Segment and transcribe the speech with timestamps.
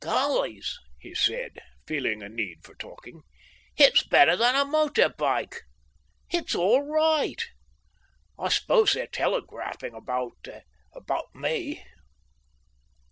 [0.03, 3.21] "Gollys!" he said at last, feeling a need for talking;
[3.77, 5.61] "it's better than a motor bike."
[6.31, 7.39] "It's all right!"
[8.35, 10.47] "I suppose they're telegraphing about,
[10.95, 11.83] about me."...